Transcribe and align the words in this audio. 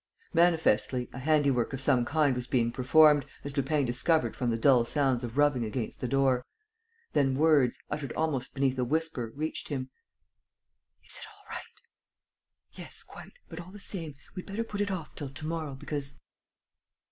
Manifestly, 0.33 1.11
a 1.13 1.19
handiwork 1.19 1.73
of 1.73 1.79
some 1.79 2.05
kind 2.05 2.35
was 2.35 2.47
being 2.47 2.71
performed, 2.71 3.23
as 3.43 3.55
Lupin 3.55 3.85
discovered 3.85 4.35
from 4.35 4.49
the 4.49 4.57
dull 4.57 4.83
sounds 4.83 5.23
of 5.23 5.37
rubbing 5.37 5.63
against 5.63 5.99
the 5.99 6.07
door. 6.07 6.43
Then 7.13 7.35
words, 7.35 7.77
uttered 7.91 8.11
almost 8.13 8.55
beneath 8.55 8.79
a 8.79 8.83
whisper, 8.83 9.31
reached 9.35 9.69
him: 9.69 9.91
"Is 11.05 11.17
it 11.17 11.25
all 11.31 11.43
right?" 11.55 11.81
"Yes, 12.71 13.03
quite, 13.03 13.33
but, 13.47 13.59
all 13.61 13.69
the 13.71 13.79
same, 13.79 14.15
we'd 14.33 14.47
better 14.47 14.63
put 14.63 14.81
it 14.81 14.89
off 14.89 15.13
till 15.13 15.29
to 15.29 15.45
morrow, 15.45 15.75
because...." 15.75 16.19